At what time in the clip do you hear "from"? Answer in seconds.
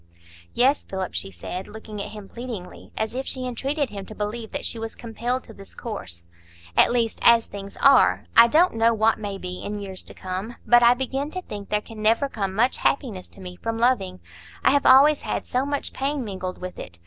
13.57-13.77